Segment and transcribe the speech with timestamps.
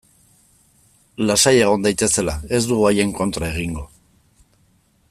[1.31, 3.89] Lasai egon daitezela, ez dugu haien kontra egingo.